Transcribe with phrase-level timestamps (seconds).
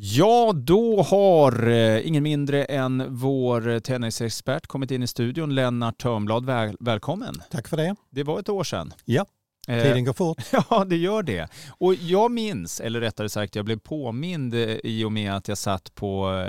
[0.00, 6.46] Ja, då har eh, ingen mindre än vår tennisexpert kommit in i studion, Lennart Törnblad.
[6.46, 7.34] Väl, välkommen.
[7.50, 7.96] Tack för det.
[8.10, 8.92] Det var ett år sedan.
[9.04, 9.26] Ja,
[9.68, 10.42] Eh, tiden går fort.
[10.70, 11.48] Ja, det gör det.
[11.78, 15.58] Och jag minns, eller rättare sagt jag blev påmind eh, i och med att jag
[15.58, 16.44] satt på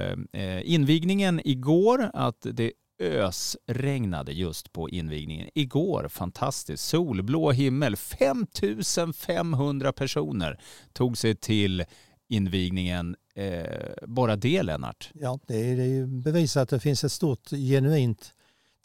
[0.63, 2.71] invigningen igår, att det
[3.02, 5.50] ösregnade just på invigningen.
[5.55, 7.95] Igår, fantastiskt, solblå himmel.
[7.95, 10.59] 5500 personer
[10.93, 11.86] tog sig till
[12.29, 13.16] invigningen.
[13.39, 15.11] Eh, bara det, Lennart.
[15.14, 18.33] Ja, det är, det är bevisat att det finns ett stort genuint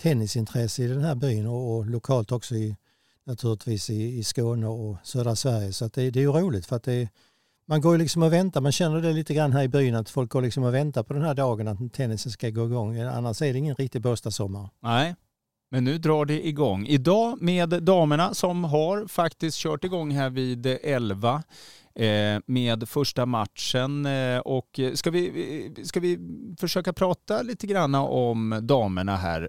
[0.02, 2.76] tennisintresse i den här byn och, och lokalt också i,
[3.24, 5.72] naturligtvis i, i Skåne och södra Sverige.
[5.72, 7.08] Så det, det är ju roligt för att det,
[7.66, 10.10] man går ju liksom och väntar, man känner det lite grann här i byn att
[10.10, 12.98] folk går liksom och väntar på den här dagen att tennisen ska gå igång.
[13.00, 14.70] Annars är det ingen riktig Båstadsommar.
[14.80, 15.14] Nej,
[15.74, 16.86] men nu drar det igång.
[16.86, 21.42] Idag med damerna som har faktiskt kört igång här vid 11
[21.94, 24.06] eh, med första matchen.
[24.06, 25.26] Eh, och ska vi,
[25.76, 26.18] eh, ska vi
[26.58, 29.48] försöka prata lite grann om damerna här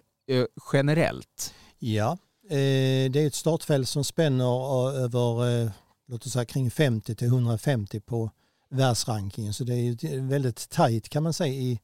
[0.73, 1.53] generellt?
[1.80, 2.17] Ja,
[2.50, 5.72] det är ett startfält som spänner över
[6.07, 8.30] låt oss säga kring 50 till 150 på
[8.69, 9.53] världsrankingen.
[9.53, 11.80] Så det är väldigt tajt kan man säga i,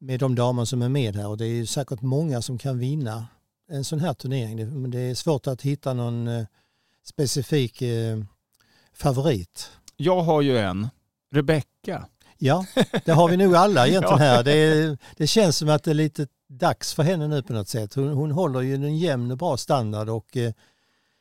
[0.00, 3.26] med de damer som är med här och det är säkert många som kan vinna
[3.72, 4.90] en sån här turnering.
[4.90, 6.44] Det, är svårt att hitta någon eh,
[7.04, 8.18] specifik eh,
[8.94, 9.70] favorit.
[9.96, 10.88] Jag har ju en,
[11.30, 12.06] Rebecca.
[12.38, 12.66] Ja,
[13.04, 14.44] det har vi nog alla egentligen här.
[14.44, 17.94] Det, det, känns som att det är lite dags för henne nu på något sätt.
[17.94, 20.52] Hon, hon håller ju en jämn och bra standard och eh,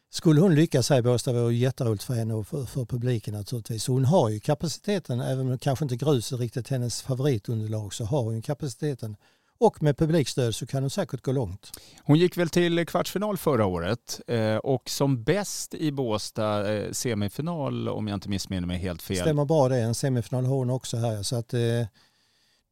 [0.09, 3.33] skulle hon lyckas här i Båstad vore det jätteroligt för henne och för, för publiken
[3.33, 3.83] naturligtvis.
[3.83, 8.05] Så hon har ju kapaciteten, även om kanske inte grus är riktigt hennes favoritunderlag så
[8.05, 9.15] har hon kapaciteten.
[9.61, 11.71] Och med publikstöd så kan hon säkert gå långt.
[12.03, 17.89] Hon gick väl till kvartsfinal förra året eh, och som bäst i Båstad eh, semifinal
[17.89, 19.17] om jag inte missminner mig helt fel.
[19.17, 21.23] Stämmer bra det, en semifinal har hon också här.
[21.23, 21.59] Så att, eh,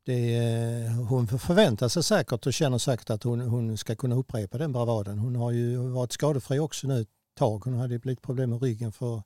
[0.05, 4.71] det, hon förväntar sig säkert och känner säkert att hon, hon ska kunna upprepa den
[4.71, 5.19] bravaden.
[5.19, 7.05] Hon har ju varit skadefri också nu
[7.37, 7.61] tag.
[7.65, 9.21] Hon hade lite problem med ryggen för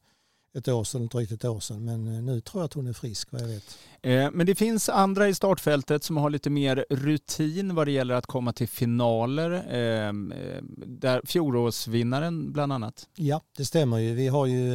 [0.53, 1.85] ett år sedan, drygt ett år sedan.
[1.85, 3.77] Men eh, nu tror jag att hon är frisk vad jag vet.
[4.01, 8.15] Eh, men det finns andra i startfältet som har lite mer rutin vad det gäller
[8.15, 9.65] att komma till finaler.
[9.69, 13.07] Ehm, eh, där fjolårsvinnaren bland annat.
[13.15, 14.13] Ja, det stämmer ju.
[14.13, 14.73] Vi har ju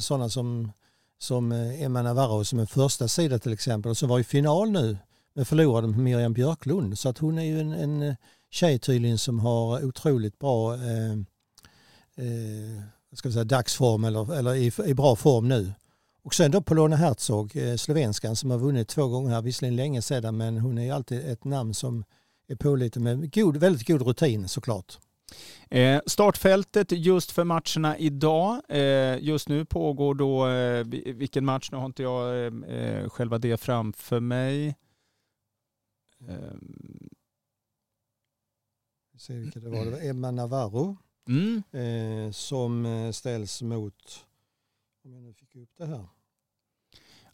[0.00, 0.72] sådana som,
[1.18, 4.98] som Emma Navarro som en första sida till exempel och som var i final nu
[5.34, 6.98] men förlorade med Miriam Björklund.
[6.98, 8.16] Så att hon är ju en, en
[8.50, 11.12] tjej tydligen som har otroligt bra eh,
[12.16, 12.82] eh,
[13.16, 15.72] ska vi säga, dagsform eller, eller i, i bra form nu.
[16.22, 20.02] Och sen då Polona Herzog, eh, slovenskan som har vunnit två gånger här, visserligen länge
[20.02, 22.04] sedan men hon är ju alltid ett namn som
[22.48, 24.98] är pålitlig med god, väldigt god rutin såklart.
[25.70, 28.62] Eh, startfältet just för matcherna idag.
[28.68, 30.84] Eh, just nu pågår då, eh,
[31.14, 34.76] vilken match, nu har inte jag eh, eh, själva det framför mig.
[39.12, 40.96] Vi ser vilka det var, det var Emma Navarro
[41.28, 41.62] mm.
[41.72, 44.26] eh, som eh, ställs mot,
[45.04, 46.06] om jag nu fick upp det här.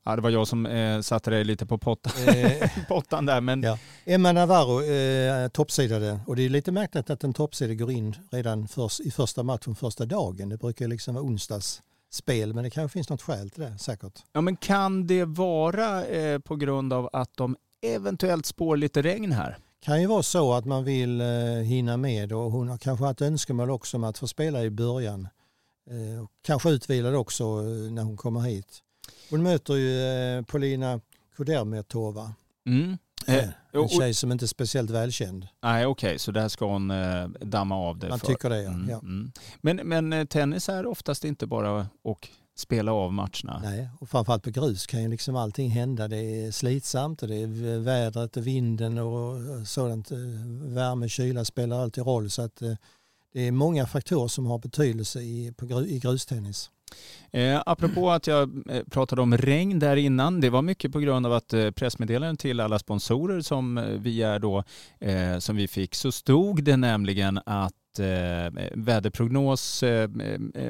[0.04, 3.41] Ja, det var jag som eh, satte dig lite på pottan, eh, pottan där.
[3.41, 3.62] Men...
[3.62, 3.78] Ja.
[4.04, 8.69] Emma Navarro eh, toppsidade och det är lite märkligt att en toppsida går in redan
[8.69, 10.48] först, i första matchen första dagen.
[10.48, 14.22] Det brukar liksom vara onsdagsspel men det kanske finns något skäl till det säkert.
[14.32, 19.32] Ja men kan det vara eh, på grund av att de eventuellt spår lite regn
[19.32, 19.59] här?
[19.82, 21.26] Kan ju vara så att man vill eh,
[21.65, 25.28] hinna med och hon har kanske haft önskemål också om att få spela i början.
[25.91, 28.78] Eh, kanske utvilad också eh, när hon kommer hit.
[29.31, 31.00] Hon möter ju Polina
[31.37, 32.34] Kudermetova.
[32.66, 32.98] Mm.
[33.72, 35.48] En tjej som inte är speciellt välkänd.
[35.62, 36.19] Nej okej, okay.
[36.19, 36.92] så där ska hon
[37.41, 38.26] damma av det Man för.
[38.26, 38.71] tycker det ja.
[38.71, 38.98] Mm, ja.
[38.98, 39.32] Mm.
[39.60, 41.88] Men, men tennis är oftast inte bara att
[42.62, 43.60] spela av matcherna.
[43.62, 46.08] Nej, och framförallt på grus kan ju liksom allting hända.
[46.08, 50.10] Det är slitsamt och det är vädret och vinden och sådant.
[50.10, 50.18] Eh,
[50.74, 52.30] värme, kyla spelar alltid roll.
[52.30, 52.74] Så att eh,
[53.32, 56.70] det är många faktorer som har betydelse i, på, i grustennis.
[57.31, 61.26] Eh, apropå att jag eh, pratade om regn där innan, det var mycket på grund
[61.26, 64.65] av att eh, pressmeddelanden till alla sponsorer som eh, vi är då,
[65.01, 70.10] eh, som vi fick, så stod det nämligen att eh, eh väderprognos, eh,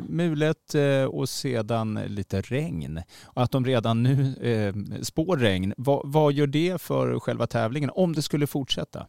[0.08, 3.02] mulet eh, och sedan lite regn.
[3.24, 5.74] Och att de redan nu eh, spår regn.
[5.76, 9.06] Va, vad gör det för själva tävlingen om det skulle fortsätta?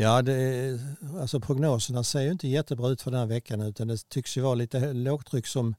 [0.00, 0.80] Ja, det,
[1.20, 4.40] alltså prognoserna ser ju inte jättebra ut för den här veckan utan det tycks ju
[4.40, 5.74] vara lite lågtryck som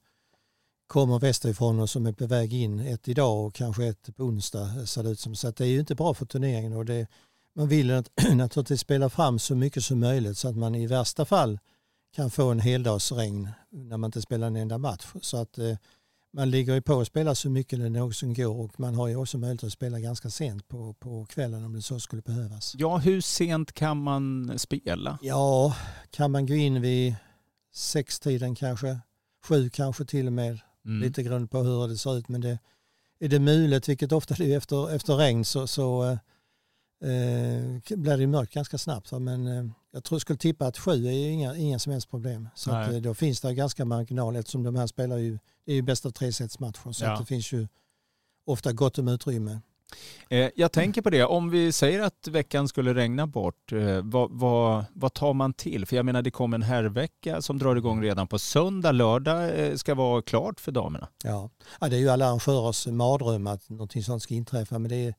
[0.88, 2.80] kommer västerifrån och som är på väg in.
[2.80, 5.36] Ett idag och kanske ett på onsdag eh, ser det ut som.
[5.36, 7.08] Så det är ju inte bra för turneringen och det,
[7.56, 7.88] man vill
[8.34, 11.60] naturligtvis spela fram så mycket som möjligt så att man i värsta fall
[12.16, 15.06] kan få en heldagsregn när man inte spelar en enda match.
[15.22, 15.78] Så att eh,
[16.34, 19.16] man ligger ju på och spelar så mycket det någonsin går och man har ju
[19.16, 22.76] också möjlighet att spela ganska sent på, på kvällen om det så skulle behövas.
[22.78, 25.20] Ja, hur sent kan man spela?
[25.22, 25.76] Ja,
[26.12, 27.16] kan man gå in vid
[27.74, 29.00] sextiden kanske,
[29.46, 31.02] sju kanske till och med, mm.
[31.02, 32.28] lite grund på hur det ser ut.
[32.28, 32.60] Men det,
[33.20, 36.18] är det mulet, vilket ofta det är efter, efter regn, så, så eh,
[37.10, 39.12] eh blir det mörkt ganska snabbt.
[39.12, 42.50] Men eh, jag tror jag skulle tippa att sju är inga, inga som helst problem.
[42.56, 45.76] Så att, eh, då finns det ganska marginal eftersom de här spelar ju, det är
[45.76, 46.92] ju bäst av tre sets matcher.
[46.92, 47.12] Så ja.
[47.12, 47.68] att det finns ju
[48.46, 49.60] ofta gott om utrymme.
[50.30, 54.32] Eh, jag tänker på det, om vi säger att veckan skulle regna bort, eh, vad,
[54.32, 55.86] vad, vad tar man till?
[55.86, 59.76] För jag menar det kommer en herrvecka som drar igång redan på söndag, lördag eh,
[59.76, 61.08] ska vara klart för damerna.
[61.24, 61.50] Ja,
[61.80, 65.14] ja det är ju alla arrangörers mardröm att någonting sånt ska inträffa men det är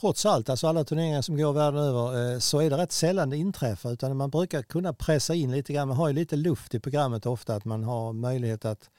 [0.00, 3.36] trots allt, alltså alla turneringar som går världen över så är det rätt sällan det
[3.36, 6.80] inträffar utan man brukar kunna pressa in lite grann, man har ju lite luft i
[6.80, 8.90] programmet ofta att man har möjlighet att,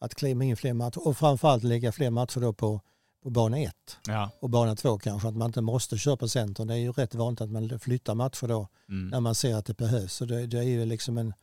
[0.00, 2.80] att klämma in fler matcher och framförallt lägga fler matcher då på
[3.24, 4.30] på bana 1 ja.
[4.40, 6.66] och bana 2 kanske, att man inte måste köra på centern.
[6.66, 9.08] Det är ju rätt vanligt att man flyttar matcher då mm.
[9.08, 10.12] när man ser att det behövs.
[10.12, 11.34] Så det, det är ju liksom en,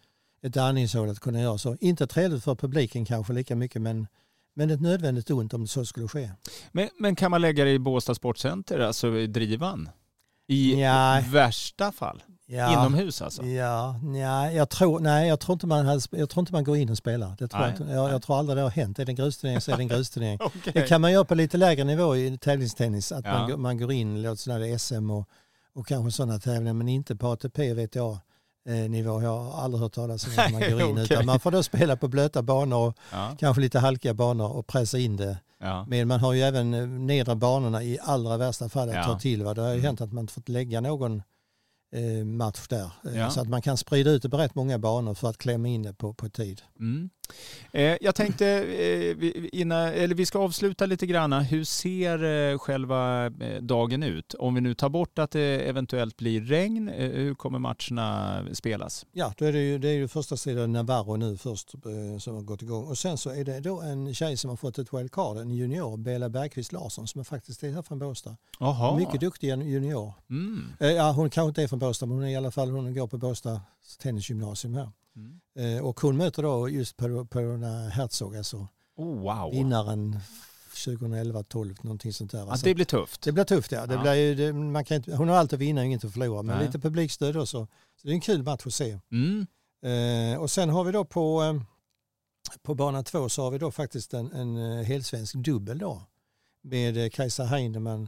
[0.42, 1.78] ett andningshål att kunna göra så.
[1.80, 4.08] Inte trevligt för publiken kanske lika mycket men,
[4.54, 6.32] men ett nödvändigt ont om det så skulle ske.
[6.72, 9.90] Men, men kan man lägga det i Båstad Sportcenter, alltså i drivan?
[10.48, 11.24] I ja.
[11.32, 12.24] värsta fall?
[12.46, 13.46] Ja, Inomhus alltså?
[13.46, 16.78] Ja, ja jag, tror, nej, jag, tror inte man hade, jag tror inte man går
[16.78, 17.36] in och spelar.
[17.40, 19.00] Det tror jag, jag, jag, tror aldrig det har hänt.
[19.00, 20.40] Är det en grusturnering så är det en grusturnering.
[20.42, 20.74] okay.
[20.74, 23.12] Det kan man göra på lite lägre nivå i tävlingstennis.
[23.12, 23.48] Att ja.
[23.48, 25.30] man, man går in, låt säga SM och,
[25.74, 28.18] och kanske sådana tävlingar, men inte på ATP vet jag
[28.66, 29.22] eh, nivå.
[29.22, 30.92] Jag har aldrig hört talas om att man går in.
[30.92, 31.04] okay.
[31.04, 33.36] Utan man får då spela på blöta banor och ja.
[33.40, 35.38] kanske lite halkiga banor och pressa in det.
[35.60, 35.86] Ja.
[35.88, 39.04] Men man har ju även eh, nedre banorna i allra värsta fall att ja.
[39.04, 39.44] ta till.
[39.44, 39.54] Va?
[39.54, 39.86] Det har ju mm.
[39.86, 41.22] hänt att man fått lägga någon
[41.94, 43.30] Eh, match där.
[43.30, 45.84] Så att man kan sprida ut det på rätt många banor för att klämma in
[45.84, 46.62] det på, på tid.
[46.80, 47.10] Mm.
[47.72, 49.16] Eh, jag tänkte, eh,
[49.52, 51.34] innan, eller vi ska avsluta lite grann.
[51.34, 53.30] Hur ser eh, själva
[53.62, 54.34] dagen ut?
[54.34, 59.06] Om vi nu tar bort att det eventuellt blir regn, hur kommer matcherna spelas?
[59.12, 61.72] Ja, då är det ju, det är ju första sidan Navarro nu först
[62.20, 62.88] som har gått igång.
[62.88, 65.98] Och sen så är det då en tjej som har fått ett wildcard, en junior,
[65.98, 68.36] Bela Bergqvist Larsson, som är faktiskt är här från Båstad.
[68.98, 70.14] Mycket duktig junior.
[70.30, 70.74] Mm.
[70.80, 73.08] Ja, hon kanske inte är från Båstad, men hon är i alla fall, hon går
[73.08, 73.62] på Båstad
[74.00, 74.90] tennisgymnasium här.
[75.22, 75.78] Mm.
[75.78, 76.98] Eh, och hon möter då just
[77.30, 79.52] Perona Herzog, alltså oh, wow.
[79.52, 80.20] vinnaren
[80.74, 82.52] 2011-12, någonting sånt där.
[82.52, 83.22] Alltså, ja, det blir tufft.
[83.22, 83.86] Det blir tufft ja.
[83.86, 84.02] Det ja.
[84.02, 86.58] Blir, det, man kan inte, hon har allt att vinna och inget att förlora, men
[86.58, 86.66] Nej.
[86.66, 87.68] lite publikstöd också.
[87.96, 89.00] Så det är en kul match att se.
[89.12, 89.48] Mm.
[89.84, 91.62] Eh, och sen har vi då på, eh,
[92.62, 96.02] på bana två så har vi då faktiskt en, en eh, helsvensk dubbel då
[96.64, 98.08] med Kajsa Heinemann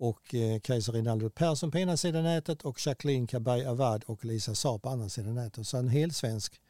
[0.00, 4.54] och eh, Kajsa Rinaldo Persson på ena sidan nätet och Jacqueline Kabay Avad och Lisa
[4.54, 5.66] Saab på andra sidan nätet.
[5.66, 6.60] Så en helsvensk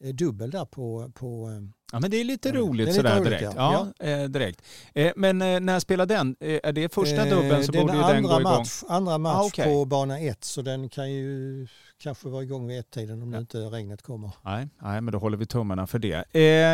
[0.00, 3.24] dubbel där på, på eh, Ja men det är lite ja, roligt är sådär roligt,
[3.24, 3.54] direkt.
[3.56, 3.92] Ja.
[3.98, 4.06] ja.
[4.06, 4.62] Eh, direkt.
[4.94, 6.36] Eh, men eh, när spelar den?
[6.40, 8.64] är det första dubben så borde ju den gå igång?
[8.88, 9.64] Andra match ah, okay.
[9.64, 11.66] på bana 1 så den kan ju
[11.98, 13.38] kanske vara igång vid ett-tiden om ja.
[13.38, 14.30] inte regnet kommer.
[14.44, 16.24] Nej, nej, men då håller vi tummarna för det.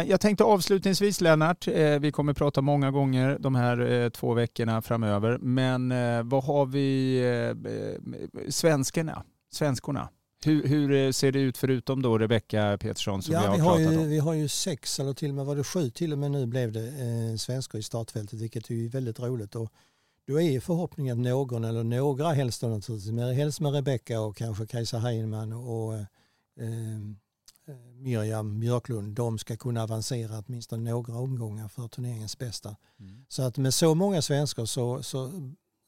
[0.08, 1.68] jag tänkte avslutningsvis Lennart,
[2.00, 5.88] vi kommer prata många gånger de här två veckorna framöver, men
[6.28, 7.22] vad har vi
[8.48, 10.08] svenskarna, svenskorna?
[10.44, 13.60] Hur, hur, eh, ser det ut förutom då Rebecka Petersson som ja, vi har, vi
[13.60, 14.08] har pratat ju, om?
[14.08, 16.46] Vi har ju sex eller till och med var det sju till och med nu
[16.46, 19.54] blev det eh, svenskar i startfältet vilket är väldigt roligt.
[19.54, 19.72] Och
[20.26, 24.36] då är förhoppningen att någon eller några helst då naturligtvis, men helst med Rebecka och
[24.36, 26.00] kanske Kajsa Heinemann och eh,
[26.60, 32.76] eh, Miriam Björklund, de ska kunna avancera åtminstone några omgångar för turneringens bästa.
[33.00, 33.24] Mm.
[33.28, 35.30] Så att med så många svenskar så, så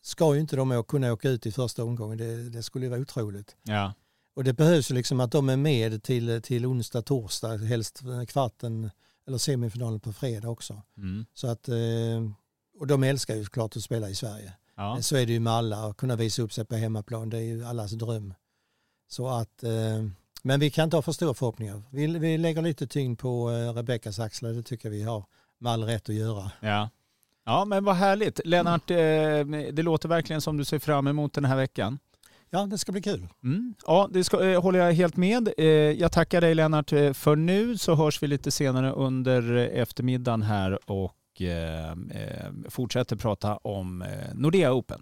[0.02, 2.18] ska ju inte de kunna åka ut i första omgången.
[2.18, 3.56] Det, det skulle vara otroligt.
[3.62, 3.92] Ja.
[4.38, 8.90] Och det behövs ju liksom att de är med till, till onsdag, torsdag, helst kvarten
[9.26, 10.82] eller semifinalen på fredag också.
[10.96, 11.26] Mm.
[11.34, 12.30] Så att, eh,
[12.78, 14.52] och de älskar ju såklart att spela i Sverige.
[14.76, 15.02] Ja.
[15.02, 17.42] Så är det ju med alla, att kunna visa upp sig på hemmaplan, det är
[17.42, 18.34] ju allas dröm.
[19.08, 20.04] Så att, eh,
[20.42, 21.82] men vi kan inte ha för stora förhoppningar.
[21.90, 25.24] Vi, vi lägger lite tyngd på eh, Rebeckas axlar, det tycker vi har
[25.58, 26.50] med all rätt att göra.
[26.60, 26.90] Ja.
[27.44, 28.40] Ja men vad härligt.
[28.44, 31.98] Lennart, det låter verkligen som du ser fram emot den här veckan.
[32.50, 33.28] Ja, det ska bli kul.
[33.44, 33.74] Mm.
[33.86, 35.48] Ja, det ska, eh, håller jag helt med.
[35.58, 39.80] Eh, jag tackar dig Lennart eh, för nu så hörs vi lite senare under eh,
[39.82, 45.00] eftermiddagen här och eh, eh fortsätter prata om eh, Nordea Open.